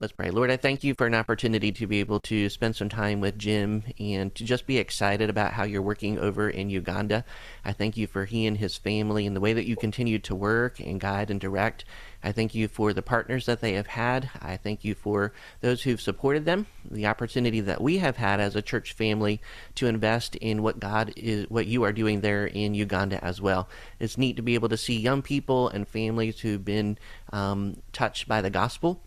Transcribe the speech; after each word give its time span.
Let's 0.00 0.12
pray. 0.12 0.30
Lord, 0.30 0.52
I 0.52 0.56
thank 0.56 0.84
you 0.84 0.94
for 0.94 1.08
an 1.08 1.14
opportunity 1.16 1.72
to 1.72 1.86
be 1.88 1.98
able 1.98 2.20
to 2.20 2.48
spend 2.50 2.76
some 2.76 2.88
time 2.88 3.20
with 3.20 3.36
Jim 3.36 3.82
and 3.98 4.32
to 4.36 4.44
just 4.44 4.64
be 4.64 4.78
excited 4.78 5.28
about 5.28 5.54
how 5.54 5.64
you're 5.64 5.82
working 5.82 6.20
over 6.20 6.48
in 6.48 6.70
Uganda. 6.70 7.24
I 7.64 7.72
thank 7.72 7.96
you 7.96 8.06
for 8.06 8.24
he 8.24 8.46
and 8.46 8.58
his 8.58 8.76
family 8.76 9.26
and 9.26 9.34
the 9.34 9.40
way 9.40 9.54
that 9.54 9.66
you 9.66 9.74
continue 9.74 10.20
to 10.20 10.36
work 10.36 10.78
and 10.78 11.00
guide 11.00 11.32
and 11.32 11.40
direct. 11.40 11.84
I 12.22 12.30
thank 12.30 12.54
you 12.54 12.68
for 12.68 12.92
the 12.92 13.02
partners 13.02 13.46
that 13.46 13.60
they 13.60 13.72
have 13.72 13.88
had. 13.88 14.30
I 14.40 14.56
thank 14.56 14.84
you 14.84 14.94
for 14.94 15.32
those 15.62 15.82
who've 15.82 16.00
supported 16.00 16.44
them, 16.44 16.68
the 16.88 17.08
opportunity 17.08 17.60
that 17.62 17.80
we 17.80 17.98
have 17.98 18.18
had 18.18 18.38
as 18.38 18.54
a 18.54 18.62
church 18.62 18.92
family 18.92 19.40
to 19.74 19.88
invest 19.88 20.36
in 20.36 20.62
what 20.62 20.78
God 20.78 21.12
is, 21.16 21.50
what 21.50 21.66
you 21.66 21.82
are 21.82 21.92
doing 21.92 22.20
there 22.20 22.46
in 22.46 22.72
Uganda 22.72 23.24
as 23.24 23.40
well. 23.40 23.68
It's 23.98 24.16
neat 24.16 24.36
to 24.36 24.42
be 24.42 24.54
able 24.54 24.68
to 24.68 24.76
see 24.76 24.96
young 24.96 25.22
people 25.22 25.68
and 25.68 25.88
families 25.88 26.38
who've 26.38 26.64
been 26.64 26.98
um, 27.32 27.82
touched 27.92 28.28
by 28.28 28.40
the 28.40 28.50
gospel 28.50 29.02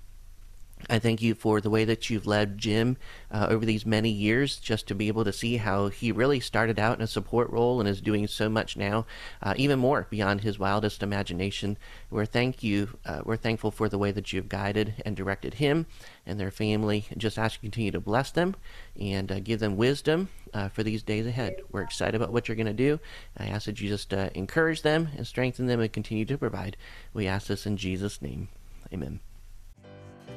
I 0.90 1.00
thank 1.00 1.22
you 1.22 1.36
for 1.36 1.62
the 1.62 1.70
way 1.70 1.86
that 1.86 2.10
you've 2.10 2.28
led 2.28 2.58
Jim 2.58 2.98
uh, 3.32 3.48
over 3.50 3.66
these 3.66 3.86
many 3.86 4.10
years, 4.10 4.58
just 4.58 4.88
to 4.88 4.96
be 4.96 5.08
able 5.08 5.24
to 5.24 5.34
see 5.34 5.58
how 5.58 5.88
he 5.88 6.12
really 6.12 6.40
started 6.40 6.80
out 6.80 6.98
in 6.98 7.04
a 7.04 7.08
support 7.08 7.50
role 7.50 7.80
and 7.80 7.88
is 7.88 8.02
doing 8.02 8.28
so 8.28 8.50
much 8.50 8.76
now, 8.76 9.06
uh, 9.42 9.54
even 9.58 9.80
more 9.80 10.08
beyond 10.10 10.42
his 10.42 10.60
wildest 10.60 11.04
imagination. 11.04 11.78
We're 12.10 12.26
thank 12.26 12.64
you. 12.64 12.98
Uh, 13.06 13.22
we're 13.24 13.38
thankful 13.38 13.72
for 13.72 13.90
the 13.90 13.98
way 13.98 14.12
that 14.12 14.34
you've 14.34 14.50
guided 14.50 14.96
and 15.06 15.16
directed 15.16 15.56
him 15.56 15.86
and 16.26 16.40
their 16.40 16.52
family. 16.52 17.06
Just 17.18 17.38
ask 17.38 17.56
you 17.56 17.70
continue 17.70 17.92
to 17.92 18.00
bless 18.00 18.32
them 18.32 18.56
and 19.00 19.32
uh, 19.32 19.40
give 19.40 19.60
them 19.60 19.78
wisdom 19.78 20.30
uh, 20.54 20.70
for 20.70 20.84
these 20.84 21.04
days 21.04 21.26
ahead. 21.26 21.62
We're 21.72 21.82
excited 21.82 22.16
about 22.16 22.34
what 22.34 22.48
you're 22.48 22.56
going 22.56 22.68
to 22.68 22.74
do. 22.74 23.00
I 23.38 23.48
ask 23.48 23.66
that 23.66 23.80
you 23.82 23.88
just 23.88 24.14
uh, 24.14 24.30
encourage 24.36 24.82
them 24.82 25.10
and 25.16 25.26
strengthen 25.26 25.68
them 25.68 25.80
and 25.80 25.92
continue 25.92 26.26
to 26.26 26.38
provide. 26.38 26.78
We 27.14 27.28
ask 27.28 27.48
this 27.48 27.66
in 27.66 27.78
Jesus' 27.78 28.22
name. 28.22 28.50
Amen. 28.94 29.20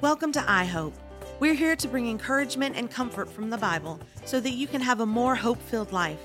Welcome 0.00 0.32
to 0.32 0.40
iHope. 0.40 0.92
We're 1.40 1.54
here 1.54 1.76
to 1.76 1.88
bring 1.88 2.08
encouragement 2.08 2.76
and 2.76 2.90
comfort 2.90 3.30
from 3.30 3.48
the 3.48 3.56
Bible 3.56 4.00
so 4.24 4.38
that 4.40 4.50
you 4.50 4.66
can 4.66 4.80
have 4.80 5.00
a 5.00 5.06
more 5.06 5.34
hope 5.34 5.62
filled 5.62 5.92
life. 5.92 6.20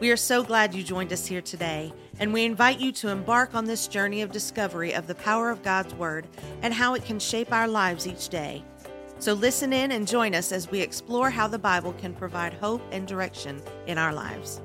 We 0.00 0.10
are 0.10 0.16
so 0.16 0.42
glad 0.42 0.74
you 0.74 0.82
joined 0.82 1.12
us 1.12 1.24
here 1.24 1.40
today, 1.40 1.92
and 2.18 2.32
we 2.32 2.44
invite 2.44 2.80
you 2.80 2.92
to 2.92 3.08
embark 3.08 3.54
on 3.54 3.64
this 3.64 3.88
journey 3.88 4.20
of 4.20 4.32
discovery 4.32 4.92
of 4.92 5.06
the 5.06 5.14
power 5.14 5.48
of 5.48 5.62
God's 5.62 5.94
Word 5.94 6.26
and 6.60 6.74
how 6.74 6.94
it 6.94 7.04
can 7.04 7.18
shape 7.18 7.52
our 7.52 7.68
lives 7.68 8.06
each 8.06 8.28
day. 8.28 8.62
So 9.20 9.32
listen 9.32 9.72
in 9.72 9.92
and 9.92 10.06
join 10.06 10.34
us 10.34 10.52
as 10.52 10.70
we 10.70 10.80
explore 10.80 11.30
how 11.30 11.46
the 11.46 11.58
Bible 11.58 11.94
can 11.94 12.14
provide 12.14 12.52
hope 12.52 12.82
and 12.90 13.06
direction 13.06 13.62
in 13.86 13.96
our 13.96 14.12
lives. 14.12 14.60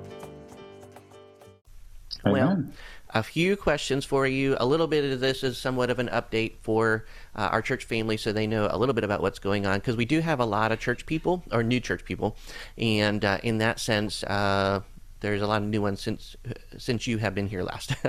Well, 2.25 2.63
a 3.11 3.23
few 3.23 3.55
questions 3.55 4.05
for 4.05 4.27
you. 4.27 4.55
A 4.59 4.65
little 4.65 4.87
bit 4.87 5.11
of 5.11 5.19
this 5.19 5.43
is 5.43 5.57
somewhat 5.57 5.89
of 5.89 5.99
an 5.99 6.09
update 6.09 6.53
for 6.61 7.05
uh, 7.35 7.49
our 7.51 7.61
church 7.61 7.85
family 7.85 8.17
so 8.17 8.31
they 8.31 8.47
know 8.47 8.67
a 8.69 8.77
little 8.77 8.93
bit 8.93 9.03
about 9.03 9.21
what's 9.21 9.39
going 9.39 9.65
on 9.65 9.79
because 9.79 9.95
we 9.95 10.05
do 10.05 10.19
have 10.19 10.39
a 10.39 10.45
lot 10.45 10.71
of 10.71 10.79
church 10.79 11.05
people 11.05 11.43
or 11.51 11.63
new 11.63 11.79
church 11.79 12.05
people. 12.05 12.35
And 12.77 13.23
uh, 13.25 13.39
in 13.43 13.57
that 13.59 13.79
sense, 13.79 14.23
uh, 14.23 14.81
there's 15.21 15.41
a 15.41 15.47
lot 15.47 15.61
of 15.61 15.67
new 15.67 15.81
ones 15.81 16.01
since 16.01 16.35
since 16.77 17.07
you 17.07 17.17
have 17.17 17.35
been 17.35 17.47
here 17.47 17.63
last. 17.63 17.93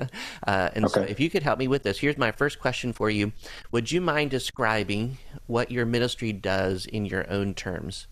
Uh, 0.46 0.70
and 0.74 0.86
okay. 0.86 0.94
so, 0.94 1.00
if 1.02 1.20
you 1.20 1.28
could 1.28 1.42
help 1.42 1.58
me 1.58 1.68
with 1.68 1.82
this, 1.82 1.98
here's 1.98 2.16
my 2.16 2.32
first 2.32 2.58
question 2.60 2.92
for 2.92 3.10
you: 3.10 3.32
Would 3.70 3.92
you 3.92 4.00
mind 4.00 4.30
describing 4.30 5.18
what 5.46 5.70
your 5.70 5.84
ministry 5.84 6.32
does 6.32 6.86
in 6.86 7.04
your 7.04 7.30
own 7.30 7.52
terms? 7.52 8.06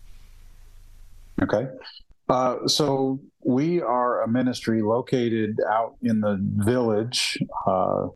Okay. 1.41 1.67
Uh, 2.29 2.67
so 2.67 3.19
we 3.43 3.81
are 3.81 4.21
a 4.21 4.27
ministry 4.27 4.83
located 4.83 5.57
out 5.67 5.95
in 6.03 6.21
the 6.21 6.37
village. 6.57 7.37
Uh, 7.65 8.07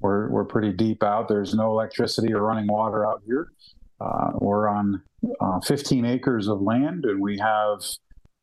we're 0.00 0.28
we're 0.30 0.44
pretty 0.44 0.72
deep 0.72 1.02
out. 1.04 1.28
There's 1.28 1.54
no 1.54 1.70
electricity 1.70 2.32
or 2.32 2.42
running 2.42 2.66
water 2.66 3.06
out 3.06 3.22
here. 3.26 3.52
Uh, 4.00 4.30
we're 4.34 4.66
on 4.66 5.02
uh, 5.40 5.60
15 5.60 6.04
acres 6.06 6.48
of 6.48 6.62
land, 6.62 7.04
and 7.04 7.20
we 7.20 7.38
have 7.38 7.82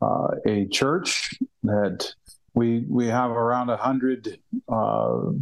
uh, 0.01 0.27
a 0.45 0.67
church 0.67 1.33
that 1.63 2.13
we 2.53 2.85
we 2.87 3.07
have 3.07 3.31
around 3.31 3.69
hundred 3.69 4.39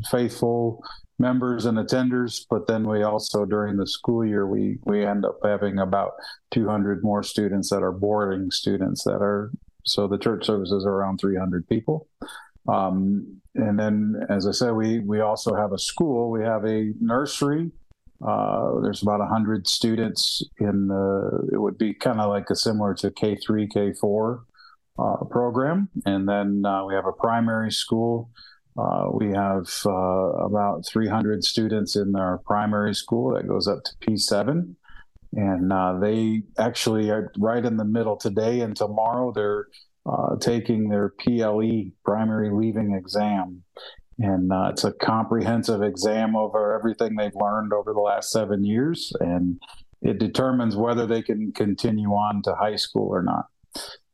faithful 0.09 0.83
members 1.19 1.65
and 1.65 1.77
attenders, 1.77 2.45
but 2.49 2.67
then 2.67 2.87
we 2.87 3.03
also 3.03 3.45
during 3.45 3.77
the 3.77 3.87
school 3.87 4.25
year 4.25 4.47
we 4.47 4.79
we 4.85 5.05
end 5.05 5.25
up 5.25 5.37
having 5.43 5.79
about 5.79 6.13
200 6.51 7.03
more 7.03 7.23
students 7.23 7.69
that 7.69 7.83
are 7.83 7.91
boarding 7.91 8.51
students 8.51 9.03
that 9.03 9.21
are 9.21 9.51
so 9.85 10.07
the 10.07 10.17
church 10.17 10.45
services 10.45 10.85
are 10.85 10.93
around 10.93 11.19
300 11.19 11.67
people. 11.67 12.07
Um, 12.67 13.41
and 13.53 13.79
then, 13.79 14.15
as 14.29 14.47
I 14.47 14.51
said, 14.51 14.71
we 14.71 14.99
we 14.99 15.21
also 15.21 15.55
have 15.55 15.71
a 15.71 15.79
school. 15.79 16.31
We 16.31 16.43
have 16.43 16.65
a 16.65 16.93
nursery. 16.99 17.71
Uh, 18.25 18.79
there's 18.81 19.03
about 19.03 19.19
100 19.19 19.67
students 19.67 20.41
in 20.59 20.87
the, 20.87 21.49
it 21.51 21.57
would 21.57 21.77
be 21.77 21.93
kind 21.93 22.19
of 22.19 22.29
like 22.29 22.49
a 22.49 22.55
similar 22.55 22.93
to 22.95 23.11
K3, 23.11 23.67
K4 23.71 24.39
uh, 24.97 25.25
program. 25.25 25.89
And 26.05 26.27
then 26.27 26.63
uh, 26.65 26.85
we 26.85 26.95
have 26.95 27.05
a 27.05 27.11
primary 27.11 27.71
school. 27.71 28.29
Uh, 28.77 29.09
we 29.13 29.27
have 29.27 29.67
uh, 29.85 29.89
about 29.89 30.85
300 30.87 31.43
students 31.43 31.95
in 31.95 32.15
our 32.15 32.39
primary 32.39 32.95
school 32.95 33.33
that 33.33 33.47
goes 33.47 33.67
up 33.67 33.83
to 33.83 33.91
P7 34.01 34.75
and 35.35 35.71
uh, 35.71 35.99
they 35.99 36.43
actually 36.57 37.09
are 37.11 37.31
right 37.37 37.63
in 37.63 37.77
the 37.77 37.85
middle 37.85 38.17
today 38.17 38.61
and 38.61 38.75
tomorrow. 38.75 39.31
They're 39.33 39.67
uh, 40.05 40.37
taking 40.39 40.89
their 40.89 41.09
PLE 41.19 41.91
primary 42.03 42.49
leaving 42.51 42.93
exam, 42.93 43.63
and 44.17 44.51
uh, 44.51 44.69
it's 44.71 44.83
a 44.83 44.93
comprehensive 44.93 45.83
exam 45.83 46.35
over 46.35 46.73
everything 46.73 47.15
they've 47.15 47.35
learned 47.35 47.73
over 47.73 47.93
the 47.93 47.99
last 47.99 48.31
seven 48.31 48.63
years, 48.63 49.11
and 49.19 49.61
it 50.01 50.19
determines 50.19 50.75
whether 50.75 51.05
they 51.05 51.21
can 51.21 51.51
continue 51.51 52.09
on 52.09 52.41
to 52.43 52.55
high 52.55 52.75
school 52.77 53.07
or 53.09 53.21
not. 53.21 53.45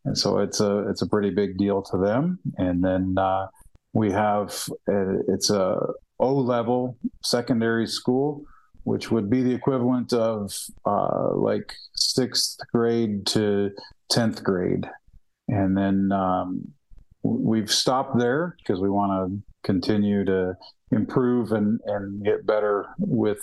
And 0.06 0.18
so 0.18 0.40
it's 0.40 0.60
a 0.60 0.90
it's 0.90 1.04
a 1.04 1.08
pretty 1.08 1.30
big 1.30 1.58
deal 1.58 1.84
to 1.84 1.98
them. 1.98 2.40
And 2.58 2.84
then 2.84 3.16
uh, 3.18 3.48
we 3.94 4.12
have 4.12 4.68
a, 4.90 5.20
it's 5.28 5.50
a 5.50 5.78
O 6.20 6.34
level 6.34 6.98
secondary 7.24 7.88
school 7.88 8.44
which 8.84 9.12
would 9.12 9.30
be 9.30 9.44
the 9.44 9.54
equivalent 9.54 10.14
of 10.14 10.54
uh, 10.86 11.34
like 11.36 11.74
sixth 11.96 12.58
grade 12.74 13.26
to 13.28 13.72
10th 14.12 14.44
grade. 14.44 14.90
And 15.48 15.78
then 15.78 16.12
um, 16.12 16.68
we've 17.24 17.72
stopped 17.72 18.18
there 18.18 18.56
because 18.58 18.82
we 18.82 18.90
want 18.90 19.12
to 19.12 19.44
continue 19.64 20.26
to 20.26 20.56
improve 20.92 21.52
and, 21.52 21.80
and 21.86 22.24
get 22.24 22.46
better 22.46 22.88
with 22.98 23.40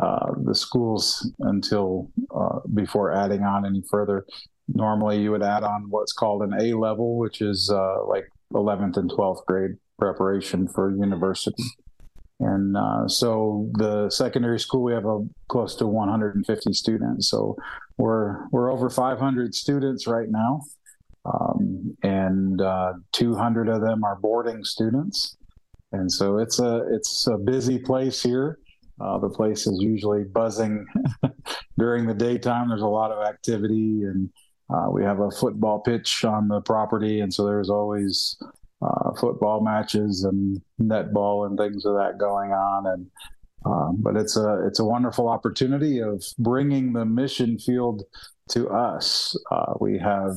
uh, 0.00 0.32
the 0.44 0.54
schools 0.54 1.30
until 1.40 2.10
uh, 2.34 2.60
before 2.74 3.12
adding 3.12 3.42
on 3.42 3.66
any 3.66 3.82
further. 3.90 4.24
Normally, 4.68 5.20
you 5.20 5.30
would 5.32 5.42
add 5.42 5.64
on 5.64 5.86
what's 5.90 6.12
called 6.12 6.42
an 6.42 6.54
A 6.58 6.72
level, 6.74 7.18
which 7.18 7.42
is 7.42 7.70
uh, 7.70 8.04
like 8.06 8.26
11th 8.54 8.96
and 8.96 9.10
12th 9.10 9.44
grade 9.46 9.72
preparation 9.98 10.66
for 10.66 10.90
university. 10.90 11.62
And 12.40 12.76
uh, 12.76 13.06
so 13.06 13.68
the 13.74 14.10
secondary 14.10 14.58
school, 14.58 14.82
we 14.82 14.92
have 14.92 15.06
a 15.06 15.24
close 15.48 15.76
to 15.76 15.86
150 15.86 16.72
students. 16.72 17.28
So 17.28 17.56
we're 17.98 18.48
we're 18.48 18.72
over 18.72 18.90
500 18.90 19.54
students 19.54 20.06
right 20.06 20.28
now, 20.28 20.62
um, 21.24 21.96
and 22.02 22.60
uh, 22.60 22.94
200 23.12 23.68
of 23.68 23.80
them 23.80 24.02
are 24.02 24.16
boarding 24.16 24.64
students. 24.64 25.36
And 25.92 26.10
so 26.10 26.38
it's 26.38 26.58
a 26.58 26.84
it's 26.90 27.26
a 27.26 27.36
busy 27.36 27.78
place 27.78 28.22
here. 28.22 28.58
Uh, 29.00 29.18
the 29.18 29.28
place 29.28 29.66
is 29.66 29.78
usually 29.80 30.24
buzzing 30.24 30.86
during 31.78 32.06
the 32.06 32.14
daytime. 32.14 32.68
There's 32.68 32.82
a 32.82 32.86
lot 32.86 33.10
of 33.10 33.24
activity, 33.24 34.02
and 34.04 34.30
uh, 34.70 34.88
we 34.90 35.02
have 35.04 35.20
a 35.20 35.30
football 35.30 35.80
pitch 35.80 36.24
on 36.24 36.48
the 36.48 36.60
property, 36.60 37.20
and 37.20 37.32
so 37.32 37.44
there's 37.44 37.70
always 37.70 38.36
uh, 38.82 39.12
football 39.20 39.62
matches 39.62 40.24
and 40.24 40.60
netball 40.80 41.46
and 41.46 41.58
things 41.58 41.84
of 41.84 41.94
that 41.94 42.18
going 42.18 42.50
on. 42.52 42.86
And 42.86 43.06
um, 43.64 43.96
but 43.98 44.16
it's 44.16 44.36
a 44.36 44.66
it's 44.66 44.80
a 44.80 44.84
wonderful 44.84 45.28
opportunity 45.28 46.00
of 46.00 46.24
bringing 46.38 46.92
the 46.92 47.04
mission 47.04 47.58
field 47.58 48.02
to 48.50 48.68
us. 48.68 49.36
Uh, 49.50 49.74
we 49.80 49.98
have 49.98 50.32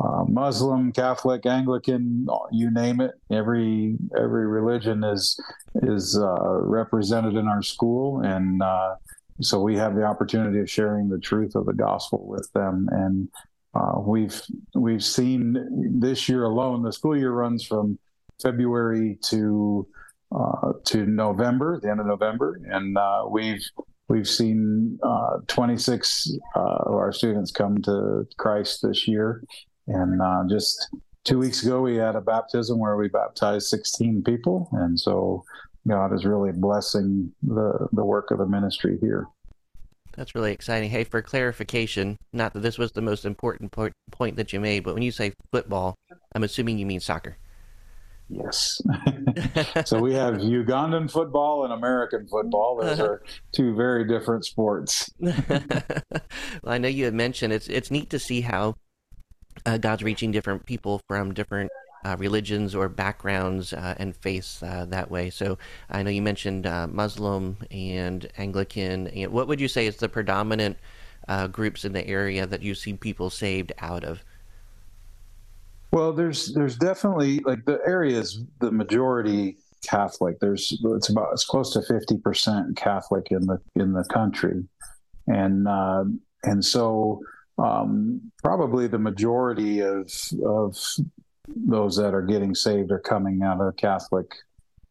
uh, 0.00 0.24
Muslim, 0.26 0.92
Catholic, 0.92 1.46
Anglican, 1.46 2.26
you 2.50 2.70
name 2.70 3.00
it. 3.00 3.12
Every 3.30 3.96
every 4.16 4.46
religion 4.46 5.04
is 5.04 5.38
is 5.82 6.18
uh, 6.18 6.60
represented 6.62 7.36
in 7.36 7.46
our 7.46 7.62
school, 7.62 8.20
and 8.22 8.62
uh, 8.62 8.96
so 9.40 9.60
we 9.60 9.76
have 9.76 9.94
the 9.94 10.04
opportunity 10.04 10.58
of 10.58 10.70
sharing 10.70 11.08
the 11.08 11.18
truth 11.18 11.54
of 11.54 11.66
the 11.66 11.72
gospel 11.74 12.26
with 12.26 12.50
them. 12.52 12.88
And 12.90 13.28
uh, 13.74 14.00
we've 14.00 14.40
we've 14.74 15.04
seen 15.04 15.56
this 16.00 16.28
year 16.28 16.44
alone. 16.44 16.82
The 16.82 16.92
school 16.92 17.16
year 17.16 17.32
runs 17.32 17.64
from 17.64 17.98
February 18.42 19.18
to 19.26 19.86
uh, 20.32 20.72
to 20.86 21.06
November, 21.06 21.78
the 21.80 21.90
end 21.90 22.00
of 22.00 22.06
November, 22.06 22.60
and 22.68 22.96
uh, 22.98 23.24
we've 23.28 23.62
we've 24.08 24.28
seen 24.28 24.98
uh, 25.04 25.38
26 25.46 26.32
uh, 26.56 26.60
of 26.60 26.94
our 26.94 27.12
students 27.12 27.52
come 27.52 27.80
to 27.82 28.26
Christ 28.38 28.80
this 28.82 29.06
year, 29.06 29.44
and 29.86 30.20
uh, 30.20 30.42
just 30.48 30.88
two 31.24 31.38
weeks 31.38 31.62
ago 31.62 31.80
we 31.80 31.96
had 31.96 32.16
a 32.16 32.20
baptism 32.20 32.78
where 32.78 32.96
we 32.96 33.08
baptized 33.08 33.68
16 33.68 34.24
people, 34.24 34.68
and 34.72 34.98
so 34.98 35.44
God 35.86 36.12
is 36.12 36.24
really 36.24 36.52
blessing 36.52 37.32
the 37.42 37.86
the 37.92 38.04
work 38.04 38.32
of 38.32 38.38
the 38.38 38.46
ministry 38.46 38.98
here. 39.00 39.26
That's 40.16 40.34
really 40.34 40.52
exciting. 40.52 40.90
Hey, 40.90 41.04
for 41.04 41.22
clarification, 41.22 42.16
not 42.32 42.52
that 42.52 42.60
this 42.60 42.78
was 42.78 42.92
the 42.92 43.02
most 43.02 43.24
important 43.24 43.72
point, 43.72 43.92
point 44.10 44.36
that 44.36 44.52
you 44.52 44.60
made, 44.60 44.84
but 44.84 44.94
when 44.94 45.02
you 45.02 45.12
say 45.12 45.32
football, 45.52 45.94
I'm 46.34 46.42
assuming 46.42 46.78
you 46.78 46.86
mean 46.86 47.00
soccer. 47.00 47.36
Yes. 48.30 48.80
so 49.84 49.98
we 49.98 50.14
have 50.14 50.34
Ugandan 50.34 51.10
football 51.10 51.64
and 51.64 51.72
American 51.72 52.28
football. 52.28 52.78
Those 52.80 53.00
are 53.00 53.22
two 53.52 53.74
very 53.74 54.06
different 54.06 54.44
sports. 54.44 55.10
well, 55.20 55.32
I 56.64 56.78
know 56.78 56.88
you 56.88 57.06
had 57.06 57.14
mentioned 57.14 57.52
it's 57.52 57.66
it's 57.66 57.90
neat 57.90 58.08
to 58.10 58.20
see 58.20 58.42
how 58.42 58.76
uh, 59.66 59.78
God's 59.78 60.04
reaching 60.04 60.30
different 60.30 60.64
people 60.64 61.00
from 61.08 61.34
different 61.34 61.70
uh, 62.04 62.16
religions 62.18 62.74
or 62.74 62.88
backgrounds 62.88 63.72
uh, 63.72 63.94
and 63.98 64.16
faiths 64.16 64.62
uh, 64.62 64.86
that 64.88 65.10
way. 65.10 65.30
So 65.30 65.58
I 65.90 66.02
know 66.02 66.10
you 66.10 66.22
mentioned 66.22 66.66
uh, 66.66 66.86
Muslim 66.86 67.56
and 67.70 68.28
Anglican. 68.38 69.08
And 69.08 69.32
what 69.32 69.48
would 69.48 69.60
you 69.60 69.68
say 69.68 69.86
is 69.86 69.96
the 69.96 70.08
predominant 70.08 70.78
uh, 71.28 71.46
groups 71.46 71.84
in 71.84 71.92
the 71.92 72.06
area 72.06 72.46
that 72.46 72.62
you 72.62 72.74
see 72.74 72.94
people 72.94 73.30
saved 73.30 73.72
out 73.78 74.04
of? 74.04 74.24
Well, 75.92 76.12
there's 76.12 76.54
there's 76.54 76.76
definitely 76.76 77.40
like 77.40 77.64
the 77.64 77.80
area 77.84 78.18
is 78.18 78.42
the 78.60 78.70
majority 78.70 79.56
Catholic. 79.84 80.38
There's 80.38 80.78
it's 80.84 81.08
about 81.08 81.32
it's 81.32 81.44
close 81.44 81.72
to 81.72 81.82
fifty 81.82 82.16
percent 82.16 82.76
Catholic 82.76 83.28
in 83.30 83.46
the 83.46 83.60
in 83.74 83.92
the 83.92 84.04
country, 84.04 84.64
and 85.26 85.66
uh, 85.66 86.04
and 86.44 86.64
so 86.64 87.20
um, 87.58 88.20
probably 88.42 88.86
the 88.86 89.00
majority 89.00 89.80
of 89.80 90.12
of 90.44 90.76
those 91.56 91.96
that 91.96 92.14
are 92.14 92.22
getting 92.22 92.54
saved 92.54 92.90
are 92.90 93.00
coming 93.00 93.42
out 93.42 93.60
of 93.60 93.76
Catholic 93.76 94.34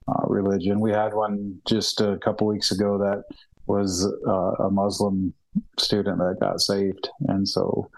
uh, 0.08 0.28
religion. 0.28 0.80
We 0.80 0.92
had 0.92 1.14
one 1.14 1.60
just 1.68 2.02
a 2.02 2.18
couple 2.18 2.48
weeks 2.48 2.72
ago 2.72 2.98
that 2.98 3.24
was 3.68 4.06
uh, 4.28 4.66
a 4.66 4.72
Muslim 4.72 5.34
student 5.78 6.18
that 6.20 6.38
got 6.40 6.60
saved, 6.60 7.10
and 7.28 7.48
so 7.48 7.90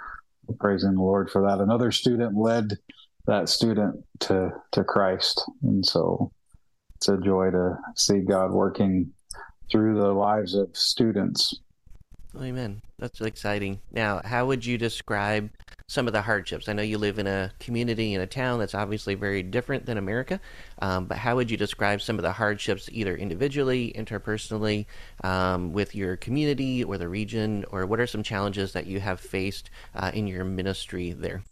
praising 0.60 0.96
the 0.96 1.02
Lord 1.02 1.30
for 1.30 1.42
that. 1.44 1.60
Another 1.60 1.92
student 1.92 2.36
led 2.38 2.78
that 3.28 3.50
student 3.50 4.04
to 4.22 4.52
to 4.72 4.84
Christ, 4.84 5.44
and 5.64 5.86
so 5.86 6.32
it's 6.96 7.08
a 7.08 7.18
joy 7.18 7.52
to 7.52 7.78
see 7.96 8.20
God 8.20 8.52
working 8.52 9.12
through 9.72 9.96
the 9.96 10.12
lives 10.12 10.54
of 10.54 10.70
students. 10.74 11.60
Amen. 12.40 12.82
That's 12.98 13.20
exciting. 13.20 13.82
Now, 13.92 14.22
how 14.24 14.46
would 14.46 14.66
you 14.66 14.78
describe 14.78 15.50
some 15.88 16.08
of 16.08 16.14
the 16.14 16.22
hardships? 16.22 16.70
I 16.70 16.74
know 16.74 16.82
you 16.82 16.98
live 16.98 17.20
in 17.20 17.28
a 17.28 17.52
community 17.60 18.14
in 18.14 18.22
a 18.22 18.28
town 18.28 18.60
that's 18.60 18.74
obviously 18.74 19.16
very 19.16 19.44
different 19.44 19.86
than 19.86 19.98
America, 19.98 20.40
um, 20.82 21.08
but 21.08 21.18
how 21.18 21.36
would 21.36 21.52
you 21.52 21.58
describe 21.58 22.02
some 22.02 22.18
of 22.18 22.24
the 22.24 22.32
hardships, 22.32 22.90
either 22.92 23.18
individually, 23.18 23.94
interpersonally, 23.98 24.86
um, 25.26 25.74
with 25.74 25.94
your 25.94 26.16
community 26.16 26.86
or 26.86 26.98
the 26.98 27.10
region, 27.10 27.66
or 27.70 27.86
what 27.86 28.00
are 28.00 28.08
some 28.08 28.24
challenges 28.24 28.72
that 28.72 28.88
you 28.88 29.02
have 29.02 29.20
faced 29.20 29.70
uh, 29.94 30.12
in 30.14 30.26
your 30.26 30.46
ministry 30.46 31.12
there? 31.12 31.44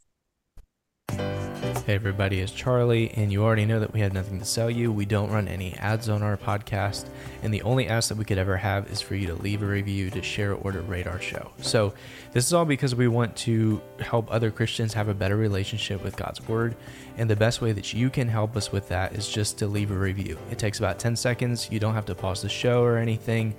Hey 1.90 1.96
everybody, 1.96 2.40
it's 2.40 2.52
Charlie, 2.52 3.10
and 3.16 3.32
you 3.32 3.44
already 3.44 3.66
know 3.66 3.80
that 3.80 3.92
we 3.92 4.00
had 4.00 4.14
nothing 4.14 4.38
to 4.38 4.46
sell 4.46 4.70
you. 4.70 4.92
We 4.92 5.06
don't 5.08 5.32
run 5.32 5.48
any 5.48 5.74
ads 5.78 6.08
on 6.08 6.22
our 6.22 6.38
podcast, 6.38 7.08
and 7.42 7.52
the 7.52 7.64
only 7.64 7.88
ask 7.88 8.10
that 8.10 8.18
we 8.20 8.26
could 8.26 8.38
ever 8.38 8.56
have 8.58 8.92
is 8.92 9.02
for 9.02 9.16
you 9.16 9.26
to 9.26 9.34
leave 9.34 9.64
a 9.64 9.66
review, 9.66 10.12
to 10.12 10.22
share, 10.22 10.54
or 10.54 10.72
to 10.72 10.82
rate 10.82 11.08
our 11.08 11.20
show. 11.20 11.50
So, 11.62 11.96
this 12.32 12.46
is 12.46 12.54
all 12.54 12.64
because 12.64 12.94
we 12.94 13.08
want 13.08 13.36
to 13.38 13.82
help 14.02 14.32
other 14.32 14.52
Christians 14.52 14.94
have 14.94 15.08
a 15.08 15.16
better 15.16 15.36
relationship 15.36 16.04
with 16.04 16.16
God's 16.16 16.48
Word, 16.48 16.76
and 17.18 17.28
the 17.28 17.36
best 17.36 17.60
way 17.60 17.72
that 17.72 17.92
you 17.92 18.12
can 18.12 18.28
help 18.28 18.56
us 18.56 18.72
with 18.72 18.88
that 18.90 19.14
is 19.14 19.28
just 19.28 19.58
to 19.58 19.66
leave 19.66 19.90
a 19.90 19.98
review. 19.98 20.38
It 20.52 20.60
takes 20.60 20.78
about 20.78 21.00
10 21.00 21.16
seconds, 21.16 21.70
you 21.72 21.80
don't 21.80 21.96
have 21.96 22.06
to 22.06 22.14
pause 22.14 22.44
the 22.44 22.50
show 22.50 22.84
or 22.84 22.98
anything, 22.98 23.56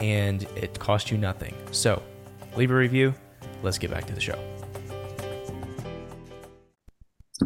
and 0.00 0.44
it 0.56 0.78
costs 0.78 1.10
you 1.10 1.18
nothing. 1.18 1.54
So, 1.72 2.02
leave 2.56 2.70
a 2.70 2.74
review. 2.74 3.12
Let's 3.62 3.76
get 3.76 3.90
back 3.90 4.06
to 4.06 4.14
the 4.14 4.20
show. 4.22 4.55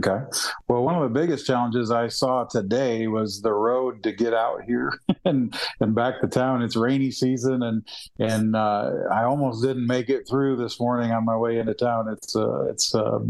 Okay. 0.00 0.24
Well, 0.66 0.82
one 0.82 0.94
of 0.94 1.02
the 1.02 1.20
biggest 1.20 1.46
challenges 1.46 1.90
I 1.90 2.08
saw 2.08 2.44
today 2.44 3.06
was 3.06 3.42
the 3.42 3.52
road 3.52 4.02
to 4.04 4.12
get 4.12 4.32
out 4.32 4.62
here 4.64 4.92
and 5.26 5.54
and 5.80 5.94
back 5.94 6.22
to 6.22 6.28
town. 6.28 6.62
It's 6.62 6.74
rainy 6.74 7.10
season, 7.10 7.62
and 7.62 7.86
and 8.18 8.56
uh, 8.56 8.92
I 9.12 9.24
almost 9.24 9.62
didn't 9.62 9.86
make 9.86 10.08
it 10.08 10.26
through 10.26 10.56
this 10.56 10.80
morning 10.80 11.10
on 11.10 11.26
my 11.26 11.36
way 11.36 11.58
into 11.58 11.74
town. 11.74 12.08
It's 12.08 12.34
uh, 12.34 12.64
it's 12.70 12.94
a 12.94 13.20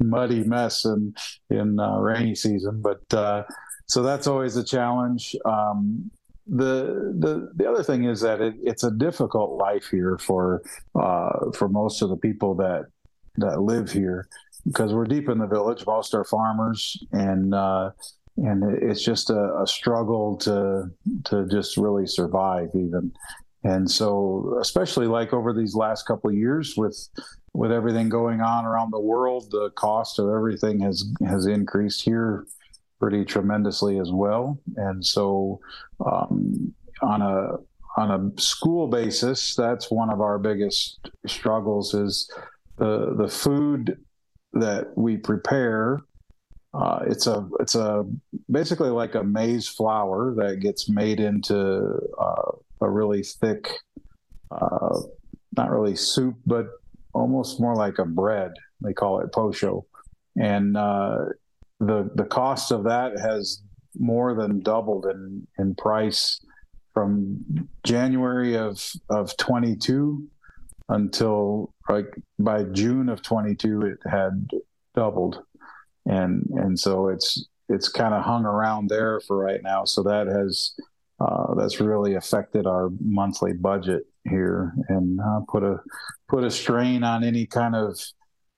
muddy 0.00 0.42
mess 0.42 0.84
in 0.84 1.14
in 1.50 1.78
uh, 1.78 1.98
rainy 1.98 2.34
season, 2.34 2.82
but 2.82 3.02
uh, 3.14 3.44
so 3.86 4.02
that's 4.02 4.26
always 4.26 4.56
a 4.56 4.64
challenge. 4.64 5.36
Um, 5.44 6.10
the 6.48 7.14
the 7.20 7.52
the 7.54 7.70
other 7.70 7.84
thing 7.84 8.02
is 8.02 8.20
that 8.22 8.40
it, 8.40 8.54
it's 8.64 8.82
a 8.82 8.90
difficult 8.90 9.58
life 9.58 9.86
here 9.92 10.18
for 10.18 10.62
uh, 10.96 11.52
for 11.54 11.68
most 11.68 12.02
of 12.02 12.10
the 12.10 12.16
people 12.16 12.56
that 12.56 12.86
that 13.38 13.60
live 13.60 13.92
here 13.92 14.26
because 14.66 14.92
we're 14.92 15.04
deep 15.04 15.28
in 15.28 15.38
the 15.38 15.46
village. 15.46 15.86
Most 15.86 16.14
are 16.14 16.24
farmers, 16.24 17.02
and 17.12 17.54
uh, 17.54 17.90
and 18.36 18.82
it's 18.82 19.02
just 19.02 19.30
a, 19.30 19.62
a, 19.62 19.66
struggle 19.66 20.36
to 20.38 20.90
to 21.24 21.46
just 21.48 21.76
really 21.76 22.06
survive 22.06 22.68
even. 22.74 23.12
And 23.64 23.90
so, 23.90 24.58
especially 24.60 25.06
like 25.06 25.32
over 25.32 25.52
these 25.52 25.74
last 25.74 26.06
couple 26.06 26.30
of 26.30 26.36
years, 26.36 26.74
with 26.76 27.08
with 27.52 27.72
everything 27.72 28.08
going 28.08 28.40
on 28.40 28.64
around 28.64 28.92
the 28.92 29.00
world, 29.00 29.50
the 29.50 29.70
cost 29.70 30.18
of 30.18 30.28
everything 30.28 30.80
has 30.80 31.04
has 31.26 31.46
increased 31.46 32.02
here 32.02 32.46
pretty 33.00 33.24
tremendously 33.24 33.98
as 33.98 34.10
well. 34.12 34.58
And 34.76 35.04
so, 35.04 35.60
um, 36.04 36.74
on 37.02 37.22
a 37.22 37.56
on 37.96 38.10
a 38.36 38.40
school 38.40 38.88
basis, 38.88 39.54
that's 39.54 39.90
one 39.90 40.10
of 40.10 40.20
our 40.20 40.38
biggest 40.38 41.10
struggles 41.26 41.94
is 41.94 42.30
the 42.76 43.14
the 43.16 43.28
food 43.28 43.98
that 44.60 44.96
we 44.96 45.16
prepare. 45.16 46.00
Uh, 46.74 47.00
it's 47.06 47.26
a 47.26 47.48
it's 47.60 47.74
a 47.74 48.04
basically 48.50 48.90
like 48.90 49.14
a 49.14 49.24
maize 49.24 49.68
flour 49.68 50.34
that 50.34 50.60
gets 50.60 50.88
made 50.88 51.20
into 51.20 51.98
uh, 52.18 52.52
a 52.80 52.90
really 52.90 53.22
thick, 53.22 53.70
uh, 54.50 55.00
not 55.56 55.70
really 55.70 55.96
soup, 55.96 56.36
but 56.44 56.66
almost 57.14 57.60
more 57.60 57.74
like 57.74 57.98
a 57.98 58.04
bread. 58.04 58.52
They 58.82 58.92
call 58.92 59.20
it 59.20 59.32
posho, 59.32 59.84
and 60.38 60.76
uh, 60.76 61.26
the 61.80 62.10
the 62.14 62.24
cost 62.24 62.72
of 62.72 62.84
that 62.84 63.18
has 63.18 63.62
more 63.98 64.34
than 64.34 64.60
doubled 64.60 65.06
in 65.06 65.46
in 65.58 65.74
price 65.74 66.40
from 66.92 67.68
January 67.84 68.56
of 68.56 68.82
of 69.08 69.34
22 69.38 70.26
until 70.88 71.72
like 71.88 72.14
by 72.38 72.64
June 72.64 73.08
of 73.08 73.22
22 73.22 73.82
it 73.82 73.98
had 74.10 74.48
doubled. 74.94 75.42
And 76.06 76.48
and 76.54 76.78
so 76.78 77.08
it's 77.08 77.46
it's 77.68 77.88
kind 77.88 78.14
of 78.14 78.22
hung 78.22 78.44
around 78.44 78.88
there 78.88 79.20
for 79.20 79.36
right 79.36 79.62
now. 79.62 79.84
So 79.84 80.02
that 80.04 80.26
has 80.28 80.74
uh, 81.18 81.54
that's 81.54 81.80
really 81.80 82.14
affected 82.14 82.66
our 82.66 82.90
monthly 83.00 83.52
budget 83.54 84.04
here 84.24 84.74
and 84.88 85.18
uh, 85.20 85.40
put 85.48 85.62
a 85.62 85.80
put 86.28 86.44
a 86.44 86.50
strain 86.50 87.02
on 87.02 87.24
any 87.24 87.46
kind 87.46 87.74
of 87.74 87.98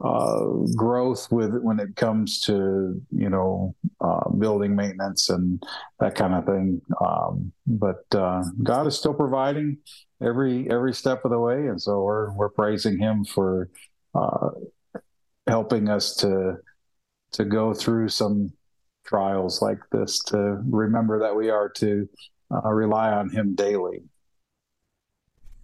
uh, 0.01 0.45
growth 0.77 1.31
with 1.31 1.57
when 1.61 1.81
it 1.81 1.97
comes 1.97 2.41
to 2.41 3.01
you 3.11 3.29
know 3.29 3.75
uh, 4.01 4.29
building 4.31 4.77
maintenance 4.77 5.29
and 5.29 5.63
that 5.99 6.15
kind 6.15 6.35
of 6.35 6.47
thing. 6.47 6.81
Um, 7.05 7.53
but 7.67 8.05
uh, 8.15 8.45
God 8.63 8.87
is 8.87 8.97
still 8.97 9.15
providing 9.15 9.79
every 10.23 10.71
every 10.71 10.95
step 10.95 11.25
of 11.25 11.31
the 11.31 11.39
way, 11.39 11.67
and 11.67 11.81
so 11.81 12.03
we're 12.03 12.33
we're 12.33 12.49
praising 12.49 12.99
Him 12.99 13.25
for 13.25 13.71
uh, 14.15 14.51
helping 15.47 15.89
us 15.89 16.15
to 16.17 16.59
to 17.33 17.45
go 17.45 17.75
through 17.75 18.09
some 18.09 18.53
trials 19.05 19.61
like 19.61 19.81
this. 19.91 20.21
To 20.27 20.63
remember 20.71 21.19
that 21.21 21.35
we 21.35 21.51
are 21.51 21.69
to 21.71 22.09
uh, 22.53 22.69
rely 22.69 23.11
on 23.11 23.31
Him 23.31 23.57
daily. 23.57 24.03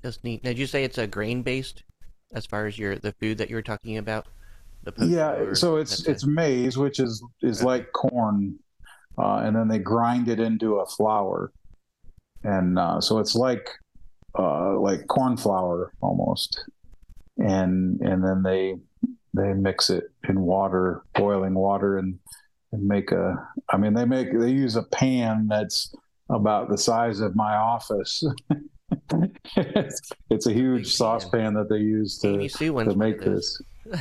That's 0.03 0.23
neat. 0.25 0.43
Now, 0.43 0.50
did 0.50 0.59
you 0.59 0.67
say 0.67 0.85
it's 0.85 0.99
a 0.99 1.07
grain 1.07 1.43
based 1.43 1.85
as 2.35 2.45
far 2.45 2.67
as 2.67 2.79
your 2.79 2.97
the 2.97 3.12
food 3.12 3.38
that 3.38 3.49
you 3.49 3.57
were 3.57 3.62
talking 3.62 3.97
about? 3.97 4.26
yeah, 4.99 5.55
so 5.55 5.76
it's 5.76 6.07
it's 6.07 6.26
maize, 6.26 6.76
which 6.76 7.00
is 7.00 7.23
is 7.43 7.61
okay. 7.61 7.67
like 7.67 7.93
corn, 7.93 8.59
uh, 9.19 9.37
and 9.37 9.57
then 9.57 9.69
they 9.69 9.79
grind 9.79 10.29
it 10.29 10.41
into 10.41 10.76
a 10.76 10.87
flour, 10.87 11.53
and 12.43 12.79
uh, 12.79 13.00
so 13.00 13.19
it's 13.19 13.35
like 13.35 13.71
uh, 14.38 14.79
like 14.79 15.07
corn 15.07 15.37
flour 15.37 15.93
almost, 16.03 16.64
and 17.38 18.00
and 18.00 18.23
then 18.23 18.43
they 18.43 18.75
they 19.33 19.53
mix 19.53 19.91
it 19.91 20.05
in 20.29 20.41
water, 20.41 21.03
boiling 21.14 21.55
water, 21.55 21.99
and 21.99 22.19
and 22.73 22.87
make 22.87 23.11
a. 23.12 23.49
I 23.71 23.76
mean, 23.76 23.95
they 23.95 24.05
make 24.05 24.38
they 24.38 24.50
use 24.50 24.76
a 24.76 24.83
pan 24.83 25.47
that's 25.49 25.95
about 26.29 26.69
the 26.69 26.79
size 26.79 27.21
of 27.21 27.37
my 27.37 27.55
office. 27.55 28.25
it's, 29.57 30.13
it's, 30.31 30.47
a 30.47 30.53
huge 30.53 30.95
saucepan 30.95 31.55
that 31.55 31.69
they 31.69 31.79
use 31.79 32.19
to, 32.19 32.49
to 32.49 32.97
make 32.97 33.21
this. 33.21 33.61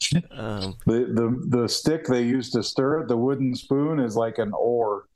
um, 0.30 0.76
the, 0.86 1.10
the 1.10 1.58
the 1.58 1.68
stick 1.68 2.06
they 2.06 2.22
use 2.22 2.50
to 2.50 2.62
stir 2.62 3.00
it, 3.00 3.08
the 3.08 3.16
wooden 3.16 3.54
spoon, 3.54 3.98
is 3.98 4.16
like 4.16 4.38
an 4.38 4.52
oar. 4.54 5.06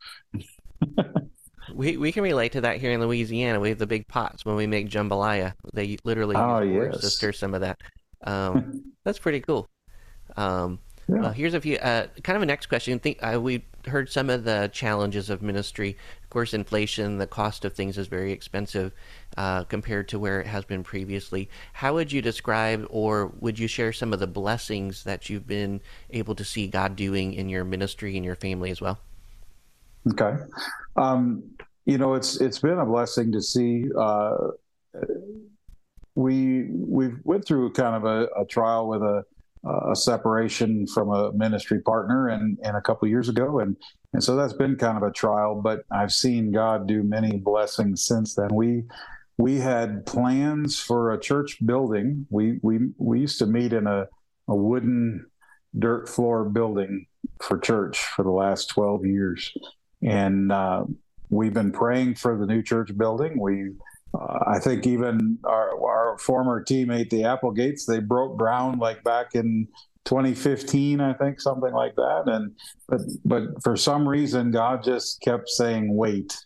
we 1.74 1.96
we 1.96 2.10
can 2.10 2.22
relate 2.22 2.52
to 2.52 2.60
that 2.62 2.78
here 2.78 2.90
in 2.90 3.00
Louisiana. 3.00 3.60
We 3.60 3.68
have 3.68 3.78
the 3.78 3.86
big 3.86 4.08
pots 4.08 4.44
when 4.44 4.56
we 4.56 4.66
make 4.66 4.88
jambalaya. 4.88 5.54
They 5.72 5.98
literally 6.04 6.36
oh, 6.36 6.60
use 6.60 6.90
yes. 6.94 7.00
to 7.00 7.10
stir 7.10 7.32
some 7.32 7.54
of 7.54 7.60
that. 7.60 7.80
Um, 8.24 8.92
that's 9.04 9.18
pretty 9.18 9.40
cool. 9.40 9.68
Um, 10.36 10.80
yeah. 11.08 11.20
Well, 11.20 11.32
here's 11.32 11.54
a 11.54 11.60
few 11.60 11.76
uh, 11.76 12.08
kind 12.22 12.36
of 12.36 12.42
a 12.42 12.46
next 12.46 12.66
question. 12.66 12.98
Think 12.98 13.18
uh, 13.22 13.40
we 13.40 13.64
heard 13.86 14.10
some 14.10 14.30
of 14.30 14.44
the 14.44 14.70
challenges 14.72 15.30
of 15.30 15.42
ministry. 15.42 15.96
Of 16.22 16.30
course, 16.30 16.54
inflation, 16.54 17.18
the 17.18 17.26
cost 17.26 17.64
of 17.64 17.72
things 17.72 17.98
is 17.98 18.06
very 18.06 18.32
expensive 18.32 18.92
uh, 19.36 19.64
compared 19.64 20.08
to 20.08 20.18
where 20.18 20.40
it 20.40 20.46
has 20.46 20.64
been 20.64 20.82
previously. 20.82 21.48
How 21.72 21.94
would 21.94 22.12
you 22.12 22.22
describe, 22.22 22.86
or 22.90 23.26
would 23.40 23.58
you 23.58 23.68
share 23.68 23.92
some 23.92 24.12
of 24.12 24.20
the 24.20 24.26
blessings 24.26 25.04
that 25.04 25.28
you've 25.28 25.46
been 25.46 25.80
able 26.10 26.34
to 26.34 26.44
see 26.44 26.66
God 26.66 26.96
doing 26.96 27.34
in 27.34 27.48
your 27.48 27.64
ministry 27.64 28.16
and 28.16 28.24
your 28.24 28.36
family 28.36 28.70
as 28.70 28.80
well? 28.80 28.98
Okay, 30.10 30.34
um, 30.96 31.44
you 31.84 31.96
know 31.96 32.14
it's 32.14 32.40
it's 32.40 32.58
been 32.58 32.78
a 32.78 32.86
blessing 32.86 33.30
to 33.32 33.40
see. 33.40 33.84
Uh, 33.96 34.48
we 36.14 36.64
we 36.70 37.12
went 37.24 37.46
through 37.46 37.72
kind 37.72 37.94
of 37.96 38.04
a, 38.04 38.28
a 38.40 38.44
trial 38.44 38.88
with 38.88 39.02
a 39.02 39.24
a 39.64 39.94
separation 39.94 40.86
from 40.86 41.10
a 41.10 41.32
ministry 41.32 41.80
partner 41.80 42.28
and, 42.28 42.58
and 42.64 42.76
a 42.76 42.80
couple 42.80 43.08
years 43.08 43.28
ago. 43.28 43.60
And, 43.60 43.76
and 44.12 44.22
so 44.22 44.36
that's 44.36 44.52
been 44.52 44.76
kind 44.76 44.96
of 44.96 45.02
a 45.02 45.12
trial, 45.12 45.60
but 45.62 45.84
I've 45.90 46.12
seen 46.12 46.52
God 46.52 46.86
do 46.86 47.02
many 47.02 47.36
blessings 47.36 48.04
since 48.04 48.34
then. 48.34 48.48
We, 48.52 48.84
we 49.38 49.58
had 49.58 50.04
plans 50.04 50.78
for 50.78 51.12
a 51.12 51.20
church 51.20 51.64
building. 51.64 52.26
We, 52.30 52.58
we, 52.62 52.90
we 52.98 53.20
used 53.20 53.38
to 53.38 53.46
meet 53.46 53.72
in 53.72 53.86
a, 53.86 54.06
a 54.48 54.54
wooden 54.56 55.26
dirt 55.78 56.08
floor 56.08 56.44
building 56.44 57.06
for 57.40 57.58
church 57.58 57.98
for 57.98 58.24
the 58.24 58.30
last 58.30 58.66
12 58.70 59.06
years. 59.06 59.52
And, 60.02 60.50
uh, 60.50 60.84
we've 61.32 61.54
been 61.54 61.72
praying 61.72 62.14
for 62.14 62.36
the 62.36 62.46
new 62.46 62.62
church 62.62 62.96
building. 62.96 63.40
We 63.40 63.70
I 64.14 64.58
think 64.58 64.86
even 64.86 65.38
our, 65.44 65.70
our 65.82 66.18
former 66.18 66.62
teammate, 66.62 67.10
the 67.10 67.24
Applegates, 67.24 67.86
they 67.86 67.98
broke 67.98 68.36
ground 68.36 68.78
like 68.78 69.02
back 69.04 69.34
in 69.34 69.68
2015, 70.04 71.00
I 71.00 71.12
think, 71.14 71.40
something 71.40 71.72
like 71.72 71.94
that. 71.96 72.24
And 72.26 72.52
but 72.88 73.00
but 73.24 73.62
for 73.62 73.76
some 73.76 74.06
reason, 74.06 74.50
God 74.50 74.82
just 74.82 75.20
kept 75.22 75.48
saying, 75.48 75.94
"Wait," 75.94 76.36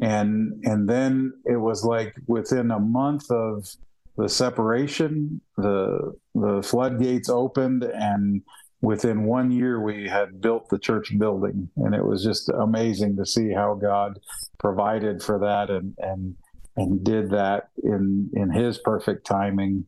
and 0.00 0.52
and 0.64 0.88
then 0.88 1.32
it 1.44 1.56
was 1.56 1.84
like 1.84 2.14
within 2.26 2.70
a 2.70 2.78
month 2.78 3.30
of 3.30 3.68
the 4.16 4.28
separation, 4.28 5.40
the 5.56 6.14
the 6.34 6.62
floodgates 6.62 7.28
opened, 7.28 7.82
and 7.84 8.42
within 8.80 9.24
one 9.24 9.50
year 9.50 9.80
we 9.80 10.08
had 10.08 10.40
built 10.40 10.68
the 10.68 10.78
church 10.78 11.12
building, 11.18 11.68
and 11.76 11.94
it 11.94 12.04
was 12.04 12.22
just 12.22 12.48
amazing 12.48 13.16
to 13.16 13.26
see 13.26 13.52
how 13.52 13.74
God 13.74 14.18
provided 14.58 15.22
for 15.22 15.38
that. 15.40 15.68
And 15.68 15.94
and 15.98 16.36
and 16.78 17.02
did 17.04 17.30
that 17.30 17.70
in 17.82 18.30
in 18.34 18.50
His 18.50 18.78
perfect 18.78 19.26
timing. 19.26 19.84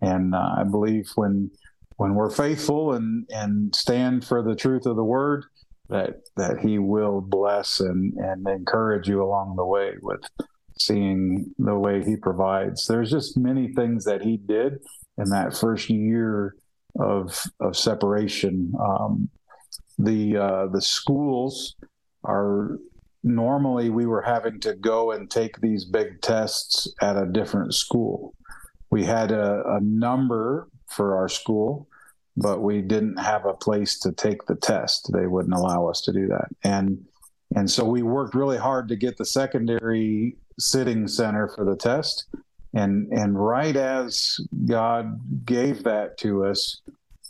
And 0.00 0.34
uh, 0.34 0.54
I 0.58 0.62
believe 0.62 1.10
when 1.16 1.50
when 1.96 2.14
we're 2.14 2.30
faithful 2.30 2.92
and 2.92 3.26
and 3.30 3.74
stand 3.74 4.24
for 4.24 4.42
the 4.42 4.54
truth 4.54 4.86
of 4.86 4.96
the 4.96 5.04
Word, 5.04 5.44
that 5.88 6.22
that 6.36 6.60
He 6.60 6.78
will 6.78 7.20
bless 7.20 7.80
and 7.80 8.14
and 8.14 8.46
encourage 8.48 9.08
you 9.08 9.22
along 9.22 9.56
the 9.56 9.66
way 9.66 9.94
with 10.00 10.20
seeing 10.78 11.52
the 11.58 11.76
way 11.76 12.04
He 12.04 12.16
provides. 12.16 12.86
There's 12.86 13.10
just 13.10 13.36
many 13.36 13.72
things 13.72 14.04
that 14.04 14.22
He 14.22 14.36
did 14.36 14.78
in 15.18 15.30
that 15.30 15.56
first 15.56 15.90
year 15.90 16.54
of 17.00 17.42
of 17.58 17.76
separation. 17.76 18.72
Um, 18.80 19.28
the 19.98 20.36
uh, 20.36 20.66
the 20.68 20.82
schools 20.82 21.74
are 22.24 22.78
normally 23.28 23.90
we 23.90 24.06
were 24.06 24.22
having 24.22 24.58
to 24.60 24.74
go 24.74 25.12
and 25.12 25.30
take 25.30 25.60
these 25.60 25.84
big 25.84 26.20
tests 26.22 26.92
at 27.00 27.16
a 27.16 27.26
different 27.26 27.74
school. 27.74 28.34
We 28.90 29.04
had 29.04 29.30
a, 29.30 29.62
a 29.66 29.80
number 29.80 30.68
for 30.86 31.16
our 31.16 31.28
school, 31.28 31.88
but 32.36 32.62
we 32.62 32.80
didn't 32.80 33.18
have 33.18 33.44
a 33.44 33.54
place 33.54 33.98
to 34.00 34.12
take 34.12 34.46
the 34.46 34.56
test. 34.56 35.10
They 35.12 35.26
wouldn't 35.26 35.54
allow 35.54 35.86
us 35.88 36.00
to 36.02 36.12
do 36.12 36.26
that. 36.28 36.48
And 36.64 37.04
and 37.54 37.70
so 37.70 37.84
we 37.84 38.02
worked 38.02 38.34
really 38.34 38.58
hard 38.58 38.88
to 38.88 38.96
get 38.96 39.16
the 39.16 39.24
secondary 39.24 40.36
sitting 40.58 41.08
center 41.08 41.48
for 41.48 41.64
the 41.64 41.76
test. 41.76 42.26
And 42.74 43.10
and 43.12 43.38
right 43.38 43.76
as 43.76 44.40
God 44.66 45.20
gave 45.44 45.84
that 45.84 46.18
to 46.18 46.44
us, 46.44 46.80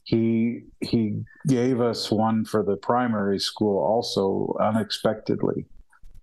he 0.05 0.63
he 0.81 1.23
gave 1.47 1.81
us 1.81 2.11
one 2.11 2.45
for 2.45 2.63
the 2.63 2.77
primary 2.77 3.39
school 3.39 3.79
also 3.79 4.57
unexpectedly 4.61 5.67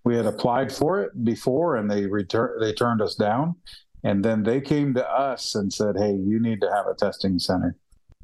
we 0.06 0.16
had 0.16 0.26
applied 0.26 0.72
for 0.72 1.02
it 1.02 1.26
before 1.26 1.76
and 1.76 1.92
they 1.92 2.06
returned 2.06 2.62
they 2.62 2.72
turned 2.72 3.02
us 3.02 3.16
down. 3.16 3.56
And 4.04 4.24
then 4.24 4.44
they 4.44 4.62
came 4.62 4.94
to 4.94 5.10
us 5.10 5.56
and 5.56 5.74
said 5.74 5.96
hey 5.98 6.14
you 6.14 6.40
need 6.40 6.62
to 6.62 6.72
have 6.72 6.88
a 6.88 6.94
testing 6.94 7.40
center. 7.40 7.76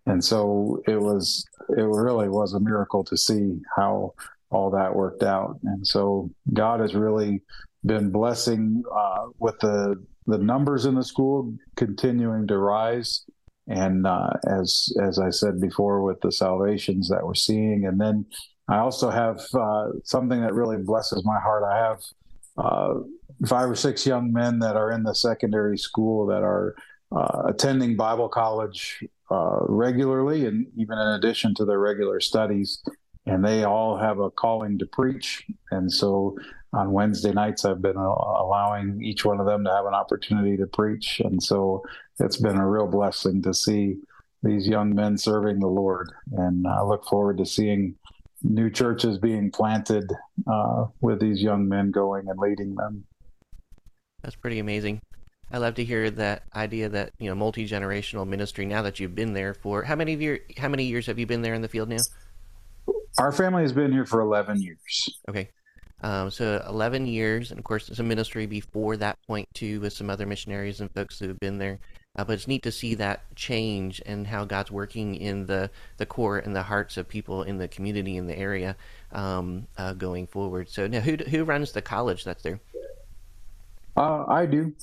And 0.05 0.23
so 0.23 0.81
it 0.87 1.01
was 1.01 1.45
it 1.69 1.81
really 1.81 2.29
was 2.29 2.53
a 2.53 2.59
miracle 2.59 3.03
to 3.05 3.17
see 3.17 3.59
how 3.75 4.13
all 4.51 4.69
that 4.71 4.95
worked 4.95 5.23
out. 5.23 5.59
And 5.63 5.85
so 5.85 6.29
god 6.53 6.79
has 6.79 6.93
really 6.93 7.41
been 7.83 8.11
blessing 8.11 8.83
uh, 8.95 9.27
with 9.39 9.59
the 9.59 10.01
the 10.27 10.37
numbers 10.37 10.85
in 10.85 10.95
the 10.95 11.03
school 11.03 11.53
continuing 11.75 12.47
to 12.47 12.57
rise 12.57 13.25
and 13.67 14.07
uh, 14.07 14.29
as 14.47 14.91
as 15.01 15.19
i 15.19 15.29
said 15.29 15.59
before 15.59 16.01
with 16.01 16.19
the 16.21 16.31
salvations 16.31 17.07
that 17.09 17.25
we're 17.25 17.33
seeing 17.33 17.85
and 17.85 17.99
then 17.99 18.25
I 18.71 18.77
also 18.77 19.09
have 19.09 19.41
uh, 19.53 19.89
something 20.05 20.41
that 20.41 20.53
really 20.53 20.77
blesses 20.77 21.25
my 21.25 21.39
heart. 21.39 21.63
I 21.69 21.77
have 21.77 22.01
uh, 22.57 22.93
five 23.45 23.69
or 23.69 23.75
six 23.75 24.05
young 24.05 24.31
men 24.31 24.59
that 24.59 24.77
are 24.77 24.91
in 24.91 25.03
the 25.03 25.13
secondary 25.13 25.77
school 25.77 26.25
that 26.27 26.41
are 26.41 26.75
uh, 27.11 27.43
attending 27.47 27.97
Bible 27.97 28.29
college 28.29 29.03
uh, 29.29 29.59
regularly, 29.67 30.45
and 30.45 30.67
even 30.77 30.97
in 30.97 31.07
addition 31.07 31.53
to 31.55 31.65
their 31.65 31.79
regular 31.79 32.21
studies. 32.21 32.81
And 33.25 33.43
they 33.43 33.65
all 33.65 33.97
have 33.97 34.19
a 34.19 34.31
calling 34.31 34.79
to 34.79 34.85
preach. 34.85 35.45
And 35.71 35.91
so 35.91 36.37
on 36.73 36.93
Wednesday 36.93 37.33
nights, 37.33 37.65
I've 37.65 37.81
been 37.81 37.97
uh, 37.97 38.01
allowing 38.01 39.03
each 39.03 39.25
one 39.25 39.41
of 39.41 39.45
them 39.45 39.65
to 39.65 39.69
have 39.69 39.85
an 39.85 39.93
opportunity 39.93 40.55
to 40.57 40.65
preach. 40.65 41.21
And 41.23 41.43
so 41.43 41.83
it's 42.21 42.37
been 42.37 42.57
a 42.57 42.67
real 42.67 42.87
blessing 42.87 43.41
to 43.43 43.53
see 43.53 43.97
these 44.43 44.67
young 44.67 44.95
men 44.95 45.17
serving 45.17 45.59
the 45.59 45.67
Lord. 45.67 46.11
And 46.33 46.65
I 46.67 46.81
look 46.81 47.05
forward 47.05 47.37
to 47.37 47.45
seeing 47.45 47.95
new 48.43 48.69
churches 48.69 49.17
being 49.17 49.51
planted 49.51 50.11
uh, 50.51 50.85
with 51.01 51.19
these 51.19 51.41
young 51.41 51.67
men 51.67 51.91
going 51.91 52.27
and 52.29 52.39
leading 52.39 52.75
them. 52.75 53.03
That's 54.23 54.35
pretty 54.35 54.59
amazing. 54.59 55.01
I 55.51 55.57
love 55.57 55.75
to 55.75 55.83
hear 55.83 56.09
that 56.11 56.43
idea 56.55 56.87
that 56.89 57.11
you 57.19 57.29
know 57.29 57.35
multi 57.35 57.67
generational 57.67 58.25
ministry. 58.25 58.65
Now 58.65 58.81
that 58.83 58.99
you've 58.99 59.15
been 59.15 59.33
there 59.33 59.53
for 59.53 59.83
how 59.83 59.95
many 59.95 60.15
years? 60.15 60.39
How 60.57 60.69
many 60.69 60.85
years 60.85 61.07
have 61.07 61.19
you 61.19 61.25
been 61.25 61.41
there 61.41 61.53
in 61.53 61.61
the 61.61 61.67
field 61.67 61.89
now? 61.89 61.97
Our 63.19 63.33
family 63.33 63.63
has 63.63 63.73
been 63.73 63.91
here 63.91 64.05
for 64.05 64.21
eleven 64.21 64.61
years. 64.61 65.09
Okay, 65.27 65.49
um, 66.03 66.31
so 66.31 66.63
eleven 66.69 67.05
years, 67.05 67.51
and 67.51 67.59
of 67.59 67.65
course, 67.65 67.89
some 67.91 68.07
ministry 68.07 68.45
before 68.45 68.95
that 68.97 69.17
point 69.27 69.49
too, 69.53 69.81
with 69.81 69.91
some 69.91 70.09
other 70.09 70.25
missionaries 70.25 70.79
and 70.79 70.89
folks 70.93 71.19
who 71.19 71.27
have 71.27 71.39
been 71.39 71.57
there. 71.57 71.79
Uh, 72.17 72.25
but 72.25 72.33
it's 72.33 72.47
neat 72.47 72.63
to 72.63 72.71
see 72.71 72.93
that 72.95 73.21
change 73.35 74.01
and 74.05 74.27
how 74.27 74.43
God's 74.43 74.69
working 74.69 75.15
in 75.15 75.45
the, 75.45 75.69
the 75.95 76.05
core 76.05 76.39
and 76.39 76.53
the 76.53 76.63
hearts 76.63 76.97
of 76.97 77.07
people 77.07 77.43
in 77.43 77.57
the 77.57 77.69
community 77.69 78.17
in 78.17 78.27
the 78.27 78.37
area 78.37 78.75
um, 79.13 79.67
uh, 79.77 79.93
going 79.93 80.27
forward. 80.27 80.69
So 80.69 80.87
now, 80.87 80.99
who 80.99 81.15
who 81.15 81.45
runs 81.45 81.71
the 81.71 81.81
college 81.81 82.25
that's 82.25 82.43
there? 82.43 82.59
Uh, 83.95 84.25
I 84.27 84.45
do. 84.45 84.73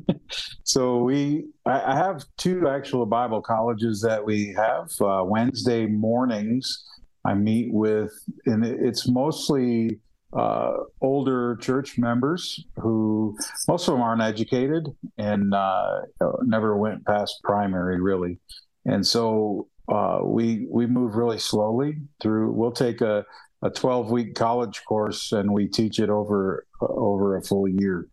so 0.64 0.98
we, 0.98 1.46
I, 1.64 1.92
I, 1.92 1.96
have 1.96 2.24
two 2.36 2.68
actual 2.68 3.04
Bible 3.04 3.42
colleges 3.42 4.00
that 4.02 4.24
we 4.24 4.54
have. 4.56 4.90
Uh, 5.00 5.24
Wednesday 5.26 5.86
mornings, 5.86 6.84
I 7.24 7.34
meet 7.34 7.72
with, 7.72 8.12
and 8.46 8.64
it's 8.64 9.08
mostly 9.08 9.98
uh, 10.36 10.74
older 11.00 11.56
church 11.56 11.98
members 11.98 12.64
who 12.76 13.36
most 13.68 13.88
of 13.88 13.94
them 13.94 14.02
aren't 14.02 14.22
educated 14.22 14.88
and 15.18 15.54
uh, 15.54 16.00
never 16.42 16.76
went 16.76 17.04
past 17.06 17.40
primary 17.42 18.00
really, 18.00 18.38
and 18.84 19.06
so 19.06 19.68
uh, 19.88 20.20
we 20.22 20.66
we 20.70 20.86
move 20.86 21.16
really 21.16 21.38
slowly 21.38 21.96
through. 22.20 22.52
We'll 22.52 22.72
take 22.72 23.00
a 23.00 23.24
a 23.62 23.70
12 23.70 24.10
week 24.10 24.34
college 24.34 24.84
course 24.84 25.32
and 25.32 25.50
we 25.50 25.66
teach 25.66 25.98
it 25.98 26.10
over 26.10 26.66
over 26.80 27.36
a 27.36 27.42
full 27.42 27.66
year 27.66 28.08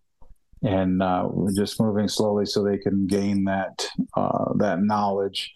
and 0.64 1.04
uh, 1.04 1.28
we're 1.30 1.54
just 1.54 1.80
moving 1.80 2.08
slowly 2.08 2.46
so 2.46 2.64
they 2.64 2.78
can 2.78 3.06
gain 3.08 3.44
that 3.44 3.88
uh, 4.16 4.54
that 4.56 4.82
knowledge 4.82 5.52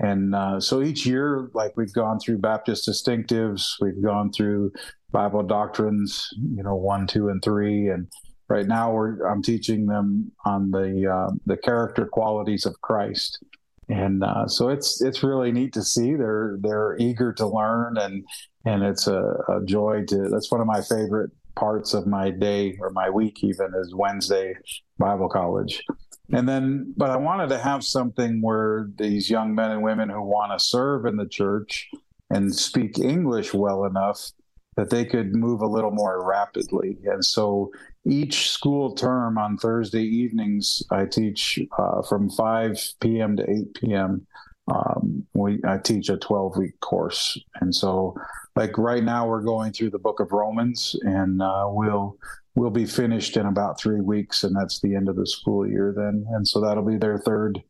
and 0.00 0.34
uh, 0.34 0.60
so 0.60 0.82
each 0.82 1.04
year 1.04 1.50
like 1.54 1.72
we've 1.76 1.92
gone 1.92 2.18
through 2.18 2.38
baptist 2.38 2.88
distinctives 2.88 3.74
we've 3.80 4.02
gone 4.02 4.32
through 4.32 4.72
Bible 5.12 5.42
doctrines, 5.42 6.28
you 6.56 6.62
know, 6.62 6.74
one, 6.74 7.06
two, 7.06 7.28
and 7.28 7.42
three. 7.42 7.88
And 7.88 8.08
right 8.48 8.66
now, 8.66 8.92
we're 8.92 9.24
I'm 9.26 9.42
teaching 9.42 9.86
them 9.86 10.32
on 10.44 10.70
the 10.70 11.10
uh, 11.10 11.32
the 11.46 11.56
character 11.56 12.06
qualities 12.06 12.66
of 12.66 12.80
Christ, 12.80 13.44
and 13.88 14.24
uh, 14.24 14.46
so 14.48 14.68
it's 14.68 15.02
it's 15.02 15.22
really 15.22 15.52
neat 15.52 15.72
to 15.74 15.82
see 15.82 16.14
they're 16.14 16.56
they're 16.60 16.96
eager 16.98 17.32
to 17.34 17.46
learn, 17.46 17.98
and 17.98 18.24
and 18.64 18.82
it's 18.82 19.06
a, 19.06 19.22
a 19.48 19.64
joy 19.64 20.04
to. 20.08 20.28
That's 20.30 20.50
one 20.50 20.60
of 20.60 20.66
my 20.66 20.80
favorite 20.80 21.30
parts 21.54 21.92
of 21.92 22.06
my 22.06 22.30
day 22.30 22.76
or 22.80 22.90
my 22.90 23.10
week 23.10 23.44
even 23.44 23.72
is 23.78 23.94
Wednesday 23.94 24.54
Bible 24.98 25.28
college. 25.28 25.84
And 26.32 26.48
then, 26.48 26.94
but 26.96 27.10
I 27.10 27.16
wanted 27.16 27.50
to 27.50 27.58
have 27.58 27.84
something 27.84 28.40
where 28.40 28.88
these 28.96 29.28
young 29.28 29.54
men 29.54 29.70
and 29.70 29.82
women 29.82 30.08
who 30.08 30.22
want 30.22 30.58
to 30.58 30.64
serve 30.64 31.04
in 31.04 31.16
the 31.16 31.28
church 31.28 31.90
and 32.30 32.54
speak 32.54 32.98
English 32.98 33.52
well 33.52 33.84
enough 33.84 34.32
that 34.76 34.90
they 34.90 35.04
could 35.04 35.34
move 35.34 35.60
a 35.60 35.66
little 35.66 35.90
more 35.90 36.26
rapidly. 36.26 36.96
And 37.04 37.24
so 37.24 37.70
each 38.04 38.50
school 38.50 38.94
term 38.94 39.38
on 39.38 39.56
Thursday 39.56 40.02
evenings, 40.02 40.82
I 40.90 41.06
teach 41.06 41.58
uh, 41.78 42.02
from 42.02 42.30
5 42.30 42.78
p.m. 43.00 43.36
to 43.36 43.48
8 43.48 43.74
p.m. 43.74 44.26
Um, 44.68 45.26
we 45.34 45.60
I 45.66 45.78
teach 45.78 46.08
a 46.08 46.16
12 46.16 46.56
week 46.56 46.78
course, 46.80 47.38
and 47.60 47.74
so 47.74 48.16
like 48.54 48.78
right 48.78 49.02
now 49.02 49.26
we're 49.26 49.42
going 49.42 49.72
through 49.72 49.90
the 49.90 49.98
Book 49.98 50.20
of 50.20 50.30
Romans, 50.30 50.94
and 51.02 51.42
uh, 51.42 51.66
we'll 51.68 52.16
we'll 52.54 52.70
be 52.70 52.86
finished 52.86 53.36
in 53.36 53.46
about 53.46 53.80
three 53.80 54.00
weeks, 54.00 54.44
and 54.44 54.54
that's 54.54 54.80
the 54.80 54.94
end 54.94 55.08
of 55.08 55.16
the 55.16 55.26
school 55.26 55.68
year 55.68 55.92
then, 55.96 56.24
and 56.30 56.46
so 56.46 56.60
that'll 56.60 56.86
be 56.86 56.96
their 56.96 57.18
third 57.18 57.60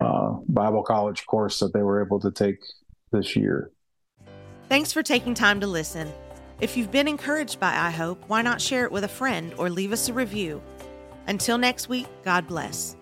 uh, 0.00 0.32
Bible 0.48 0.82
college 0.82 1.24
course 1.24 1.58
that 1.60 1.72
they 1.72 1.82
were 1.82 2.04
able 2.04 2.20
to 2.20 2.30
take 2.30 2.58
this 3.12 3.34
year. 3.34 3.70
Thanks 4.68 4.92
for 4.92 5.02
taking 5.02 5.32
time 5.32 5.60
to 5.60 5.66
listen. 5.66 6.12
If 6.58 6.74
you've 6.74 6.90
been 6.90 7.06
encouraged 7.06 7.60
by 7.60 7.76
I 7.76 7.90
Hope, 7.90 8.24
why 8.28 8.40
not 8.40 8.62
share 8.62 8.86
it 8.86 8.92
with 8.92 9.04
a 9.04 9.08
friend 9.08 9.52
or 9.58 9.68
leave 9.68 9.92
us 9.92 10.08
a 10.08 10.14
review? 10.14 10.62
Until 11.26 11.58
next 11.58 11.90
week, 11.90 12.06
God 12.24 12.46
bless. 12.46 12.96